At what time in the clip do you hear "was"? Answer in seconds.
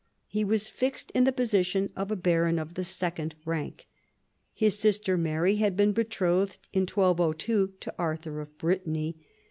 0.43-0.67